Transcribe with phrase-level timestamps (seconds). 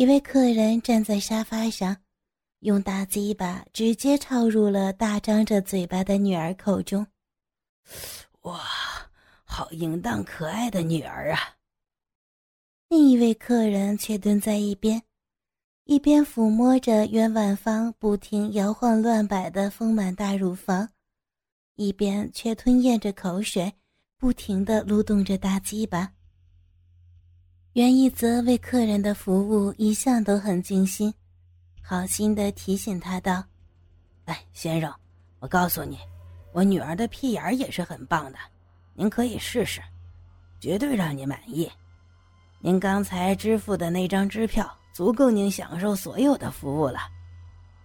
[0.00, 1.94] 一位客人站在沙发上，
[2.60, 7.06] 用大鸡巴直接插入了大张着嘴巴的女儿口中。
[8.44, 8.62] 哇，
[9.44, 11.38] 好淫荡可爱的女儿啊！
[12.88, 15.02] 另一位客人却蹲在一边，
[15.84, 20.88] 一边抚摸着袁婉芳不停摇晃乱摆的丰满大乳房，
[21.74, 23.70] 一边却吞咽着口水，
[24.16, 26.14] 不停地蠕动着大鸡巴。
[27.74, 31.14] 袁一泽为客人的服务一向都很尽心，
[31.80, 33.44] 好心的提醒他道
[34.26, 34.92] ：“哎，先生，
[35.38, 35.96] 我告诉你，
[36.52, 38.38] 我女儿的屁眼儿也是很棒的，
[38.92, 39.80] 您可以试试，
[40.58, 41.70] 绝对让你满意。
[42.58, 46.98] 您刚才支付的那张支票足够您享受所有的服务了。”“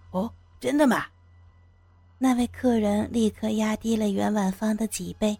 [0.09, 1.05] 哦，真的吗？”
[2.17, 5.37] 那位客人立刻压低了袁婉芳的脊背，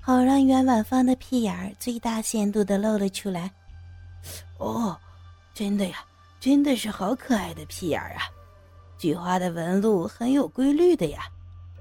[0.00, 3.52] 好让袁婉芳的屁眼儿最大限度的露了出来。
[4.58, 4.98] 哦，
[5.54, 6.04] 真的呀，
[6.40, 8.22] 真的是好可爱的屁眼儿啊！
[8.98, 11.28] 菊花的纹路很有规律的呀，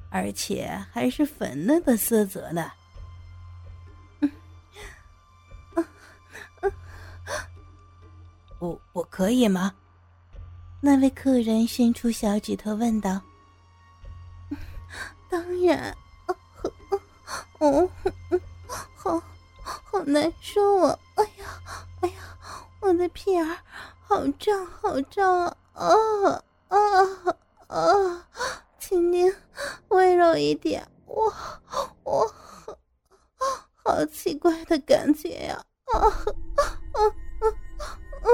[0.09, 2.71] 而且还是粉嫩的色泽呢。
[4.19, 4.31] 嗯，
[8.59, 9.73] 我我可以吗？
[10.81, 13.21] 那位客人伸出小指头问道。
[15.29, 15.97] 当然，
[17.59, 17.89] 哦，
[18.95, 19.21] 好
[19.63, 20.99] 好难受啊！
[22.85, 23.43] 我的屁眼
[24.07, 25.27] 好胀，好胀
[25.73, 25.89] 啊！
[26.67, 28.27] 啊啊啊！
[28.77, 29.33] 请您
[29.87, 31.33] 温柔一点，我
[32.03, 32.31] 我
[33.83, 35.65] 好奇怪的感觉呀！
[35.95, 36.13] 啊啊
[36.93, 37.01] 啊
[38.21, 38.29] 啊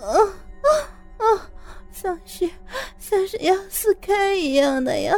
[0.00, 1.50] 啊啊！
[1.92, 2.50] 像是
[2.98, 5.14] 像是要撕开一样的呀！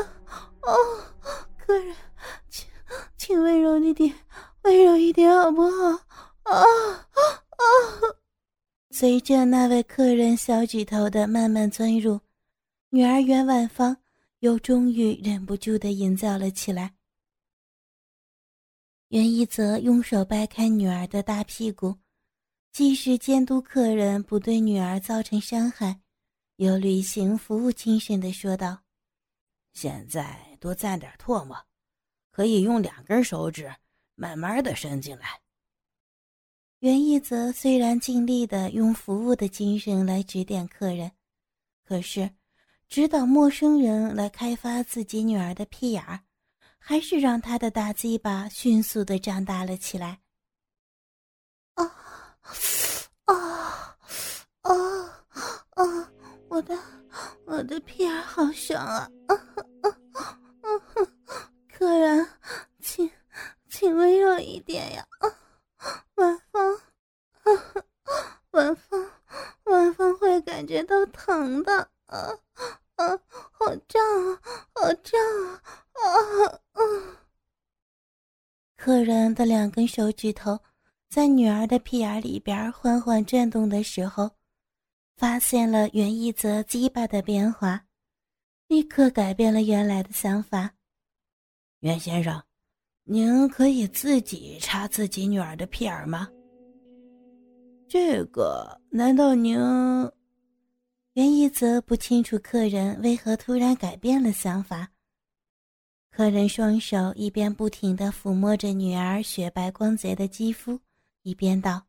[0.62, 0.74] 啊，
[1.64, 1.94] 客人，
[2.50, 2.66] 请
[3.16, 4.12] 请温柔一点，
[4.62, 5.90] 温柔一点好不好？
[6.42, 7.62] 啊啊啊！
[8.98, 12.20] 随着那位客人小指头的慢慢钻入，
[12.88, 13.96] 女儿袁婉芳
[14.40, 16.96] 又终于忍不住的淫叫了起来。
[19.10, 21.96] 袁一泽用手掰开女儿的大屁股，
[22.72, 26.00] 既是监督客人不对女儿造成伤害，
[26.56, 28.80] 又履行服务精神的说道
[29.74, 31.56] ：“现在多蘸点唾沫，
[32.32, 33.72] 可以用两根手指
[34.16, 35.40] 慢慢的伸进来。”
[36.80, 41.10] 袁一泽虽然尽力的用服务的精神来指点客人，
[41.84, 42.30] 可是
[42.88, 46.20] 指导陌生人来开发自己女儿的屁眼儿，
[46.78, 50.20] 还是让他的大鸡巴迅速的长大了起来。
[51.74, 51.84] 啊
[53.24, 53.96] 啊
[54.60, 55.32] 啊
[55.70, 56.12] 啊！
[56.48, 56.78] 我的
[57.44, 59.10] 我的屁眼好爽啊！
[59.26, 59.34] 啊
[59.82, 59.90] 啊
[60.62, 61.10] 啊！
[61.72, 62.24] 客人，
[62.80, 63.10] 请
[63.68, 65.04] 请温柔一点呀！
[65.18, 65.28] 啊。
[66.16, 66.80] 晚风，
[68.50, 69.10] 晚风，
[69.66, 71.06] 晚风会感觉到
[71.48, 71.72] 疼的，
[72.06, 72.28] 啊
[72.96, 73.08] 啊，
[73.52, 74.02] 好胀
[74.34, 74.40] 啊，
[74.74, 75.18] 好胀
[75.94, 76.04] 啊，
[76.44, 76.82] 啊啊！
[78.76, 80.58] 客人的两根手指头
[81.08, 84.30] 在女儿的屁眼里边缓缓转动的时候，
[85.16, 87.82] 发现了袁一泽鸡巴的变化，
[88.66, 90.70] 立刻改变了原来的想法。
[91.80, 92.42] 袁先生。
[93.10, 96.28] 您可以自己插自己女儿的屁眼吗？
[97.88, 99.58] 这个难道您？
[101.18, 104.88] 袁一泽不清楚客人为何突然改变了想法。
[106.12, 110.78] 客人双手一边不停的抚摸着女儿雪白光洁的肌肤，
[111.22, 111.84] 一边道：“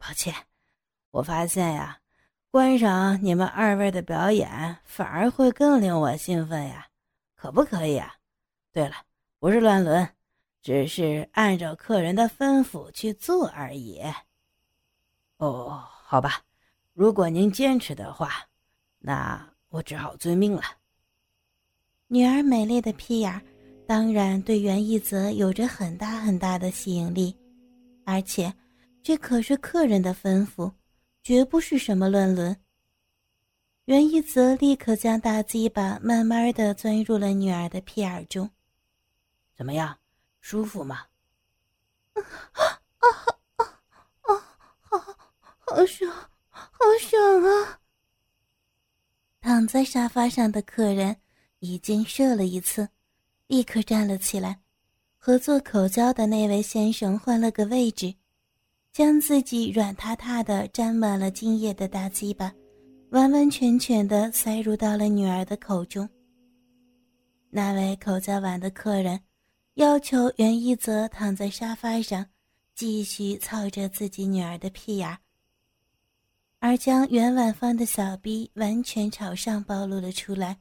[0.00, 0.34] 抱歉，
[1.10, 2.00] 我发现呀，
[2.50, 6.88] 观赏你们二位的表演反而会更令我兴奋呀，
[7.34, 8.14] 可不可以啊？
[8.72, 8.94] 对了，
[9.38, 10.08] 不是乱伦。”
[10.62, 14.00] 只是按照客人的吩咐去做而已。
[15.36, 16.42] 哦，好吧，
[17.00, 18.46] 如果您坚持的话，
[18.98, 20.62] 那我只好遵命了。
[22.08, 23.42] 女儿美丽的屁眼
[23.86, 27.34] 当然对袁一泽有着很大很大的吸引力，
[28.04, 28.54] 而且
[29.02, 30.70] 这可是客人的吩咐，
[31.22, 32.54] 绝不是什么乱伦。
[33.86, 38.50] 袁一泽立刻将大鸡巴慢慢的钻入了女儿的屁眼中。
[39.54, 39.98] 怎么样？
[40.42, 41.06] 舒服吗？
[42.12, 42.20] 啊
[42.52, 43.08] 啊
[43.56, 43.64] 啊
[44.20, 44.46] 啊！
[44.82, 44.98] 好，
[45.60, 46.29] 好爽，
[46.80, 47.78] 好爽啊！
[49.42, 51.14] 躺在沙发上的客人
[51.58, 52.88] 已经射了一次，
[53.48, 54.58] 立刻站了起来，
[55.18, 58.14] 和做口交的那位先生换了个位置，
[58.94, 62.50] 将自己软塌塌的、沾满了精液的大鸡巴，
[63.10, 66.08] 完完全全的塞入到了女儿的口中。
[67.50, 69.20] 那位口交完的客人。
[69.74, 72.26] 要求袁一泽躺在沙发上，
[72.74, 75.16] 继续操着自己女儿的屁眼
[76.60, 80.60] 而将袁婉芳的小臂完全朝上暴露了出来。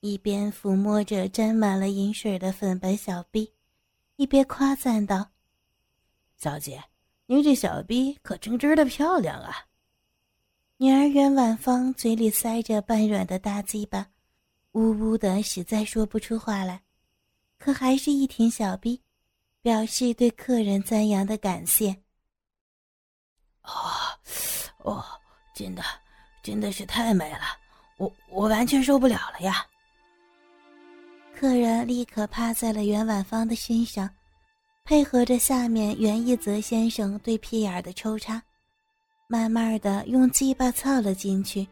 [0.00, 3.52] 一边抚摸着沾满了银水的粉白小臂，
[4.16, 5.30] 一边夸赞道
[6.38, 6.82] ：“小姐，
[7.26, 9.66] 您这小臂可真真的漂亮啊！”
[10.76, 14.06] 女儿袁婉芳嘴里塞着半软的大鸡巴，
[14.72, 16.82] 呜呜的，实在说不出话来，
[17.58, 19.02] 可还是一挺小臂，
[19.60, 21.94] 表示对客人赞扬的感谢。
[23.62, 23.70] 哦，
[24.94, 25.04] 哦，
[25.54, 25.82] 真的，
[26.42, 27.40] 真的是太美了，
[27.96, 29.64] 我我完全受不了了呀！
[31.34, 34.10] 客人立刻趴在了袁婉芳的身上，
[34.84, 38.42] 配合着下面袁一泽先生对屁眼的抽插，
[39.28, 41.66] 慢慢的用鸡巴操了进去。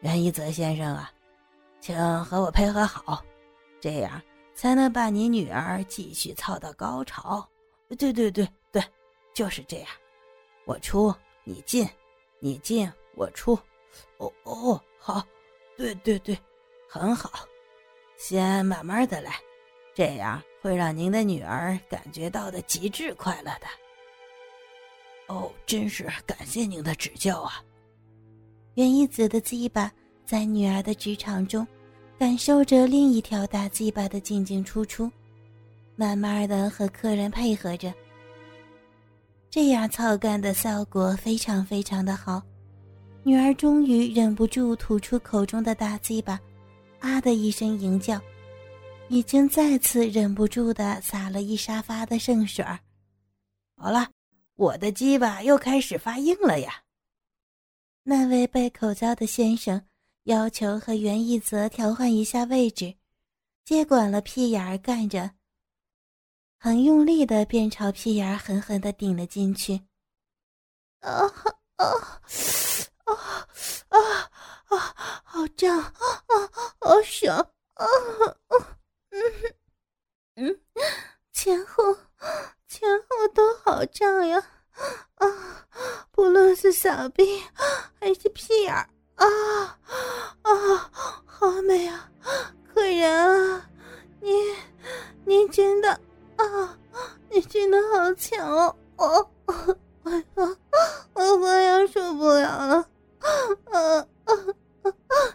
[0.00, 1.12] 袁一泽先生啊，
[1.80, 3.22] 请和我配合好，
[3.80, 4.22] 这样
[4.54, 7.46] 才能把你女儿继续操到高潮。
[7.98, 8.82] 对对对对，
[9.34, 9.88] 就是这样，
[10.64, 11.88] 我出你进，
[12.38, 13.58] 你进我出。
[14.18, 15.26] 哦哦，好，
[15.76, 16.38] 对对对，
[16.88, 17.46] 很好。
[18.16, 19.34] 先慢慢的来，
[19.94, 23.66] 这样会让您的女儿感觉到的极致快乐的。
[25.26, 27.62] 哦，真是感谢您的指教啊！
[28.74, 29.92] 袁一子的鸡巴
[30.24, 31.66] 在女儿的职场中，
[32.18, 35.10] 感受着另一条大鸡巴的进进出出，
[35.96, 37.92] 慢慢的和客人配合着，
[39.52, 42.42] 这样操干的效果非常非常的好。
[43.22, 46.40] 女儿终于忍不住吐出口中的大鸡巴。
[47.00, 48.18] 啊的一声吟叫，
[49.08, 52.78] 已经再次忍不住的洒了一沙发的圣水儿。
[53.76, 54.08] 好了，
[54.56, 56.72] 我的鸡巴又开始发硬了呀！
[58.04, 59.82] 那位被口交的先生
[60.22, 62.94] 要求和袁一泽调换一下位置，
[63.66, 65.30] 接管了屁眼儿干着，
[66.64, 69.82] 很用力的便朝屁眼儿狠狠的顶了进去。
[71.00, 71.84] 啊啊
[73.04, 73.48] 啊
[73.88, 74.30] 啊！
[74.68, 74.94] 啊，
[75.24, 75.92] 好胀啊，
[76.78, 77.36] 好爽
[77.74, 77.84] 啊！
[79.10, 79.20] 嗯
[80.36, 80.60] 嗯，
[81.32, 81.82] 前后
[82.68, 84.40] 前后都好胀呀！
[85.16, 85.66] 啊，
[86.12, 87.42] 不论是小臂
[87.98, 89.26] 还是屁眼儿啊
[90.42, 90.90] 啊，
[91.26, 92.08] 好美啊！
[92.72, 93.10] 客人
[93.52, 93.68] 啊，
[94.20, 94.30] 你
[95.24, 96.00] 你真的，
[97.52, 98.74] 真的好强哦！
[98.96, 100.56] 哦，我我
[101.12, 102.76] 我快要受不了了！
[103.20, 103.28] 啊
[103.74, 104.06] 啊！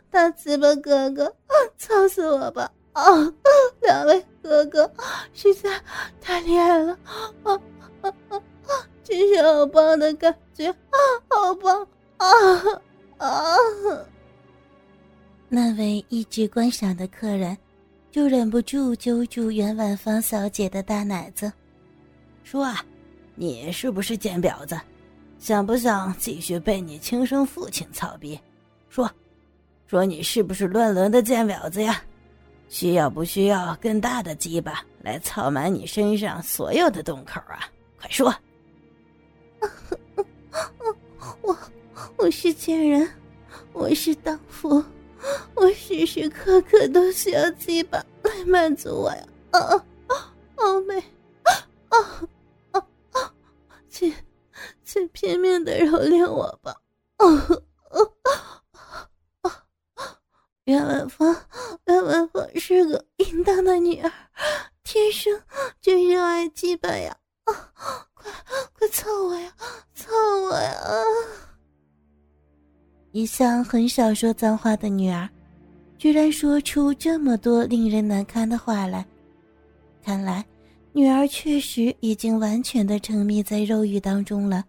[0.09, 1.31] 大鸡巴哥哥，
[1.77, 2.71] 操死我吧！
[2.93, 3.03] 啊，
[3.81, 4.91] 两位哥哥
[5.31, 5.69] 实在
[6.19, 6.97] 太厉害了！
[7.43, 7.53] 啊
[8.01, 8.41] 啊啊！
[9.03, 10.73] 真是好棒的感觉，
[11.29, 11.87] 好棒
[12.17, 12.27] 啊
[13.19, 13.55] 啊！
[15.49, 17.55] 那位一直观赏的客人，
[18.09, 21.53] 就忍不住揪住袁婉芳小姐的大奶子，
[22.49, 22.81] 说：“啊，
[23.35, 24.79] 你是不是贱婊子？
[25.37, 28.39] 想不想继续被你亲生父亲操逼？
[28.89, 29.11] 说。”
[29.85, 32.01] 说你是不是乱伦的贱婊子呀？
[32.69, 37.69] 需要不需要更大的鸡巴来操满你身上所有的洞口啊？
[37.99, 38.33] 快说！
[41.41, 41.57] 我
[42.17, 43.09] 我是贱人，
[43.73, 44.81] 我是荡妇，
[45.53, 49.27] 我时时刻刻都需要鸡巴来满足我呀！
[49.51, 49.59] 啊
[50.07, 50.33] 啊！
[50.55, 50.97] 好美！
[51.43, 51.51] 啊
[51.89, 52.27] 啊！
[53.97, 54.13] 请
[54.83, 56.79] 请拼命的蹂躏我吧！
[57.15, 57.25] 啊
[59.41, 59.49] 啊！
[60.65, 61.35] 袁婉芳，
[61.85, 64.11] 袁婉芳是个淫荡的女儿，
[64.83, 65.41] 天生
[65.81, 67.17] 就热爱鸡巴呀！
[67.45, 67.73] 啊，
[68.13, 68.31] 快
[68.77, 69.51] 快操我呀，
[69.95, 70.11] 操
[70.43, 70.79] 我呀！
[73.13, 75.27] 一向很少说脏话的女儿，
[75.97, 79.03] 居然说出这么多令人难堪的话来，
[80.03, 80.45] 看来
[80.97, 84.65] 女儿确实已经完全的沉迷在肉欲当中了。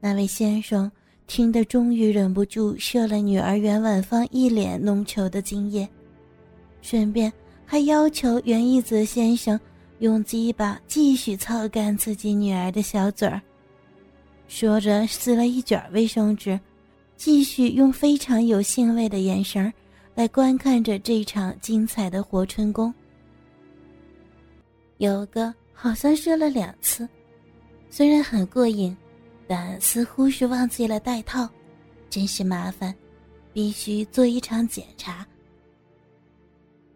[0.00, 0.92] 那位先生。
[1.28, 5.88] 听得终于忍不住射了女儿袁婉芳一脸浓稠的精液，
[6.80, 7.32] 顺便
[7.64, 9.58] 还要求袁一泽先生
[9.98, 13.42] 用鸡巴继续操干自己女儿的小嘴儿。
[14.46, 16.56] 说着撕了一卷卫生纸，
[17.16, 19.72] 继续用非常有兴味的眼神
[20.14, 22.94] 来观看着这场精彩的活春宫。
[24.98, 27.08] 有个好像射了两次，
[27.90, 28.96] 虽然很过瘾。
[29.48, 31.48] 但似乎是忘记了带套，
[32.10, 32.92] 真是麻烦，
[33.52, 35.24] 必须做一场检查。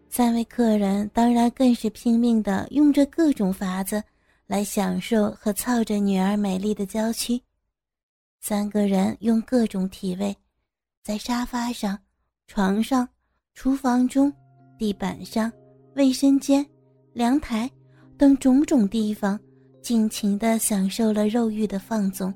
[0.09, 4.03] 三位客人当然更是拼命的用着各种法子
[4.47, 7.41] 来享受和操着女儿美丽的娇躯。
[8.41, 10.35] 三个人用各种体位，
[11.01, 11.97] 在沙发上、
[12.47, 13.07] 床上、
[13.53, 14.29] 厨房中、
[14.77, 15.49] 地板上、
[15.95, 16.67] 卫生间、
[17.13, 17.71] 阳台
[18.21, 19.39] 等种种地方，
[19.81, 22.31] 尽情的享受了肉欲的放纵。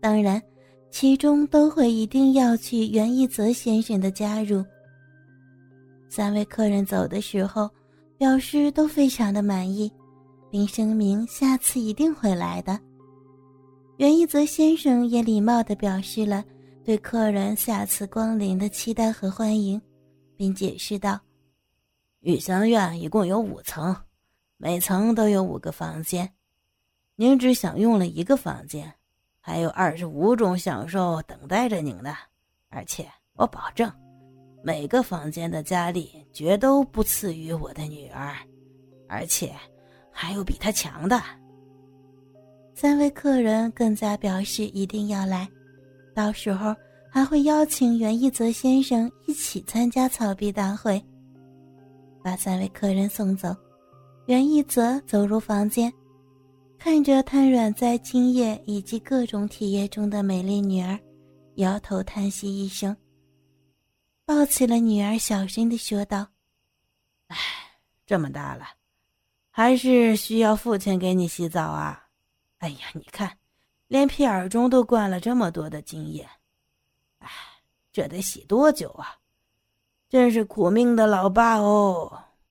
[0.00, 0.40] 当然，
[0.92, 4.64] 其中都会一定要去袁一泽先生的加入。
[6.08, 7.68] 三位客人走的时候，
[8.16, 9.90] 表示都非常的满意，
[10.52, 12.78] 并声明下次一定会来的。
[13.96, 16.44] 袁一泽先生也礼貌地表示了
[16.84, 19.82] 对客人下次光临的期待和欢迎，
[20.36, 21.18] 并解释道
[22.22, 23.92] ：“玉香院一共有五层，
[24.60, 26.28] 每层都有五个房间，
[27.14, 28.92] 您只享用了一个房间，
[29.38, 32.16] 还有二十五种享受等待着您呢。
[32.68, 33.88] 而且我保证，
[34.64, 38.34] 每个房间的佳丽绝都不次于我的女儿，
[39.08, 39.54] 而且
[40.10, 41.22] 还有比她强的。”
[42.74, 45.48] 三位客人更加表示一定要来，
[46.16, 46.74] 到时候
[47.08, 51.00] 还会邀请袁一泽先生一起参加草壁大会。
[52.24, 53.54] 把三位客人送走，
[54.28, 55.90] 袁一泽走入房间，
[56.78, 61.00] 看着瘫软在精液以及各种体液中的美丽女儿，
[61.54, 62.94] 摇头叹息一声，
[64.26, 66.28] 抱起了女儿，小声的说道
[67.28, 67.36] ：“哎，
[68.04, 68.66] 这么大了，
[69.48, 72.04] 还是需要父亲给你洗澡啊。”
[72.60, 73.34] 哎呀，你看，
[73.86, 76.28] 连屁眼中都灌了这么多的精液，
[77.20, 77.30] 哎，
[77.90, 79.16] 这得洗多久啊！
[80.06, 82.24] 真是苦命的老爸哦。